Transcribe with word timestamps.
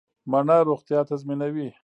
مڼه 0.31 0.57
روغتیا 0.69 0.99
تضمینوي 1.09 1.69